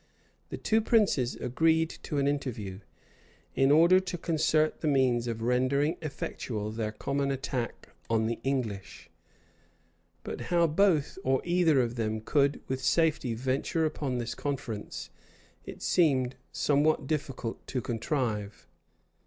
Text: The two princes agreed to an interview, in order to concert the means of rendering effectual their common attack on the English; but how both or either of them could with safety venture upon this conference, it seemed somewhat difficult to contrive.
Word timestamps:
The 0.49 0.57
two 0.57 0.81
princes 0.81 1.35
agreed 1.35 1.91
to 2.01 2.17
an 2.17 2.27
interview, 2.27 2.79
in 3.53 3.69
order 3.69 3.99
to 3.99 4.17
concert 4.17 4.81
the 4.81 4.87
means 4.87 5.27
of 5.27 5.43
rendering 5.43 5.95
effectual 6.01 6.71
their 6.71 6.91
common 6.91 7.29
attack 7.29 7.89
on 8.09 8.25
the 8.25 8.39
English; 8.43 9.11
but 10.23 10.41
how 10.49 10.65
both 10.65 11.19
or 11.23 11.39
either 11.45 11.79
of 11.81 11.97
them 11.97 12.19
could 12.19 12.61
with 12.67 12.83
safety 12.83 13.35
venture 13.35 13.85
upon 13.85 14.17
this 14.17 14.33
conference, 14.33 15.11
it 15.65 15.83
seemed 15.83 16.35
somewhat 16.51 17.05
difficult 17.05 17.67
to 17.67 17.79
contrive. 17.79 18.65